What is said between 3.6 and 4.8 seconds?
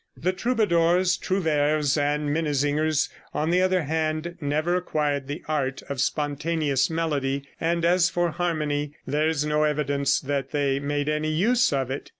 other hand, never